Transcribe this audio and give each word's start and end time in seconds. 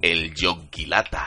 el 0.00 0.32
Yonquilata. 0.34 1.26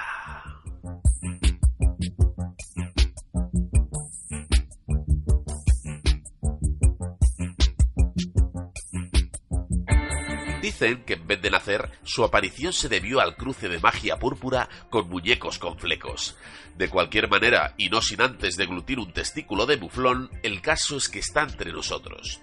Dicen 10.62 11.04
que 11.04 11.14
en 11.14 11.28
vez 11.28 11.42
de 11.42 11.50
nacer, 11.52 11.90
su 12.04 12.24
aparición 12.24 12.72
se 12.72 12.88
debió 12.88 13.20
al 13.20 13.36
cruce 13.36 13.68
de 13.68 13.80
magia 13.80 14.18
púrpura 14.18 14.70
con 14.90 15.10
muñecos 15.10 15.60
con 15.60 15.78
flecos. 15.78 16.38
De 16.78 16.88
cualquier 16.88 17.30
manera, 17.30 17.74
y 17.78 17.90
no 17.90 18.02
sin 18.02 18.22
antes 18.22 18.56
deglutir 18.56 18.98
un 19.00 19.12
testículo 19.12 19.66
de 19.66 19.76
muflón, 19.76 20.30
el 20.42 20.62
caso 20.62 20.96
es 20.96 21.10
que 21.10 21.20
está 21.20 21.42
entre 21.42 21.74
nosotros. 21.74 22.40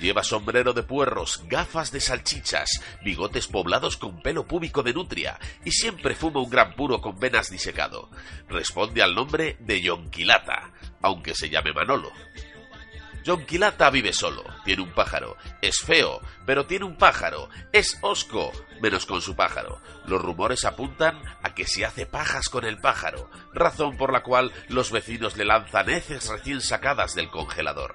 Lleva 0.00 0.24
sombrero 0.24 0.72
de 0.72 0.82
puerros, 0.82 1.42
gafas 1.46 1.92
de 1.92 2.00
salchichas, 2.00 2.82
bigotes 3.04 3.46
poblados 3.46 3.98
con 3.98 4.22
pelo 4.22 4.46
púbico 4.46 4.82
de 4.82 4.94
nutria 4.94 5.38
y 5.64 5.72
siempre 5.72 6.14
fuma 6.14 6.40
un 6.40 6.48
gran 6.48 6.74
puro 6.74 7.02
con 7.02 7.18
venas 7.18 7.50
disecado. 7.50 8.10
Responde 8.48 9.02
al 9.02 9.14
nombre 9.14 9.56
de 9.60 9.82
Yonquilata, 9.82 10.72
aunque 11.02 11.34
se 11.34 11.50
llame 11.50 11.72
Manolo. 11.74 12.10
Yonquilata 13.24 13.90
vive 13.90 14.14
solo, 14.14 14.42
tiene 14.64 14.82
un 14.82 14.92
pájaro, 14.92 15.36
es 15.60 15.80
feo, 15.80 16.20
pero 16.46 16.64
tiene 16.64 16.86
un 16.86 16.96
pájaro, 16.96 17.50
es 17.70 17.98
osco, 18.00 18.50
menos 18.80 19.04
con 19.04 19.20
su 19.20 19.36
pájaro. 19.36 19.82
Los 20.06 20.22
rumores 20.22 20.64
apuntan 20.64 21.20
a 21.42 21.54
que 21.54 21.66
se 21.66 21.84
hace 21.84 22.06
pajas 22.06 22.48
con 22.48 22.64
el 22.64 22.78
pájaro, 22.78 23.30
razón 23.52 23.98
por 23.98 24.12
la 24.12 24.22
cual 24.22 24.52
los 24.68 24.90
vecinos 24.90 25.36
le 25.36 25.44
lanzan 25.44 25.90
heces 25.90 26.28
recién 26.28 26.62
sacadas 26.62 27.14
del 27.14 27.28
congelador. 27.28 27.94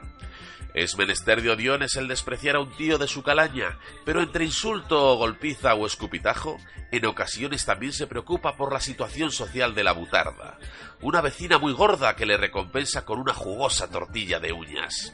Es 0.75 0.97
menester 0.97 1.41
de 1.41 1.51
Odiones 1.51 1.95
el 1.95 2.09
despreciar 2.09 2.57
a 2.57 2.59
un 2.59 2.69
tío 2.75 2.97
de 2.97 3.07
su 3.07 3.23
calaña, 3.23 3.79
pero 4.03 4.21
entre 4.21 4.43
insulto, 4.43 5.15
golpiza 5.15 5.73
o 5.73 5.87
escupitajo, 5.87 6.57
en 6.91 7.05
ocasiones 7.05 7.65
también 7.65 7.93
se 7.93 8.07
preocupa 8.07 8.57
por 8.57 8.73
la 8.73 8.81
situación 8.81 9.31
social 9.31 9.73
de 9.73 9.85
la 9.85 9.93
butarda, 9.93 10.59
una 10.99 11.21
vecina 11.21 11.59
muy 11.59 11.71
gorda 11.71 12.17
que 12.17 12.25
le 12.25 12.35
recompensa 12.35 13.05
con 13.05 13.19
una 13.19 13.33
jugosa 13.33 13.89
tortilla 13.89 14.41
de 14.41 14.51
uñas. 14.51 15.13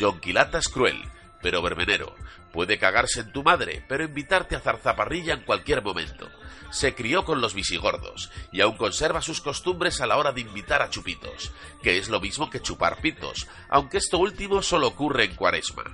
John 0.00 0.18
Quilata 0.18 0.56
es 0.56 0.70
cruel, 0.70 1.04
pero 1.44 1.60
verbenero. 1.60 2.14
Puede 2.54 2.78
cagarse 2.78 3.20
en 3.20 3.30
tu 3.30 3.42
madre, 3.42 3.84
pero 3.86 4.02
invitarte 4.02 4.56
a 4.56 4.60
zarzaparrilla 4.60 5.34
en 5.34 5.42
cualquier 5.42 5.82
momento 5.82 6.30
se 6.70 6.94
crió 6.94 7.24
con 7.24 7.40
los 7.40 7.54
visigordos 7.54 8.32
y 8.50 8.60
aún 8.60 8.76
conserva 8.76 9.22
sus 9.22 9.40
costumbres 9.40 10.00
a 10.00 10.06
la 10.06 10.16
hora 10.16 10.32
de 10.32 10.40
invitar 10.40 10.82
a 10.82 10.90
chupitos, 10.90 11.52
que 11.82 11.98
es 11.98 12.08
lo 12.08 12.20
mismo 12.20 12.50
que 12.50 12.60
chupar 12.60 13.00
pitos, 13.00 13.46
aunque 13.68 13.98
esto 13.98 14.18
último 14.18 14.60
solo 14.60 14.88
ocurre 14.88 15.24
en 15.24 15.36
cuaresma. 15.36 15.84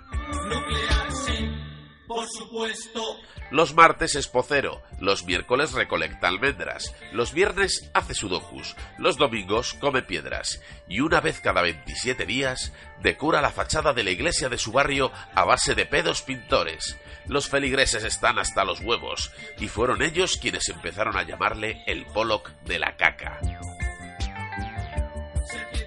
Por 2.11 2.27
supuesto. 2.28 3.20
Los 3.53 3.72
martes 3.72 4.16
es 4.16 4.27
pocero, 4.27 4.83
los 4.98 5.25
miércoles 5.25 5.70
recolecta 5.70 6.27
almendras, 6.27 6.92
los 7.12 7.33
viernes 7.33 7.89
hace 7.94 8.14
sudokus, 8.14 8.75
los 8.98 9.16
domingos 9.16 9.75
come 9.75 10.03
piedras 10.03 10.61
y 10.88 11.00
una 11.00 11.20
vez 11.20 11.41
cada 11.41 11.62
27 11.62 12.26
días 12.26 12.72
decora 13.00 13.41
la 13.41 13.53
fachada 13.53 13.93
de 13.93 14.03
la 14.03 14.10
iglesia 14.10 14.49
de 14.49 14.59
su 14.59 14.72
barrio 14.72 15.12
a 15.37 15.44
base 15.44 15.76
de 15.76 15.87
pedos 15.87 16.22
pintores. 16.22 16.99
Los 17.26 17.49
feligreses 17.49 18.03
están 18.03 18.41
hasta 18.41 18.65
los 18.65 18.81
huevos 18.81 19.31
y 19.60 19.69
fueron 19.69 20.03
ellos 20.03 20.37
quienes 20.37 20.69
empezaron 20.69 21.16
a 21.16 21.22
llamarle 21.22 21.84
el 21.87 22.06
Pollock 22.06 22.50
de 22.65 22.81
la 22.81 22.97
caca. 22.97 23.38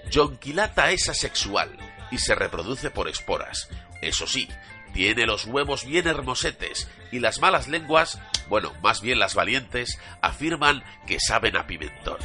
Jonquilata 0.09 0.91
es 0.91 1.09
asexual 1.09 1.77
y 2.11 2.17
se 2.17 2.33
reproduce 2.33 2.91
por 2.91 3.09
esporas. 3.09 3.67
Eso 4.01 4.25
sí, 4.27 4.47
tiene 4.93 5.25
los 5.25 5.45
huevos 5.45 5.85
bien 5.85 6.07
hermosetes 6.07 6.87
y 7.11 7.19
las 7.19 7.41
malas 7.41 7.67
lenguas, 7.67 8.21
bueno, 8.47 8.71
más 8.81 9.01
bien 9.01 9.19
las 9.19 9.35
valientes, 9.35 9.99
afirman 10.21 10.83
que 11.05 11.19
saben 11.19 11.57
a 11.57 11.67
pimentón. 11.67 12.17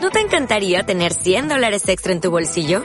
¿No 0.00 0.10
te 0.10 0.20
encantaría 0.20 0.84
tener 0.84 1.12
100 1.12 1.48
dólares 1.48 1.88
extra 1.88 2.12
en 2.12 2.20
tu 2.20 2.30
bolsillo? 2.30 2.84